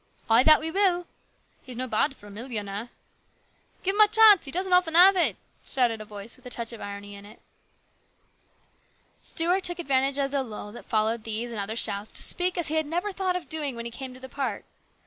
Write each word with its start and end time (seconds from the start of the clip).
"Ay, 0.31 0.41
that 0.41 0.59
we 0.59 0.71
will."" 0.71 1.05
He's 1.63 1.77
no 1.77 1.85
bad 1.87 2.15
for 2.15 2.25
a 2.25 2.31
millionaire."" 2.31 2.89
Give 3.83 3.93
him 3.93 4.01
a 4.01 4.07
chance. 4.07 4.45
He 4.45 4.49
doesn't 4.51 4.73
often 4.73 4.95
have 4.95 5.15
it?" 5.15 5.37
shouted 5.63 6.01
a 6.01 6.05
voice 6.05 6.35
with 6.35 6.45
a 6.47 6.49
touch 6.49 6.73
of 6.73 6.81
irony 6.81 7.13
in 7.13 7.23
it. 7.23 7.39
Stuart 9.21 9.63
took 9.63 9.77
advantage 9.77 10.17
of 10.17 10.31
the 10.31 10.41
lull 10.41 10.71
that 10.71 10.85
followed 10.89 11.23
these 11.23 11.51
and 11.51 11.61
other 11.61 11.75
shouts 11.75 12.11
to 12.13 12.23
speak 12.23 12.57
as 12.57 12.69
he 12.69 12.77
had 12.77 12.87
never 12.87 13.11
thought 13.11 13.35
of 13.35 13.47
doing 13.47 13.75
when 13.75 13.85
he 13.85 13.91
came 13.91 14.15
to 14.15 14.19
the 14.19 14.27
park. 14.27 14.63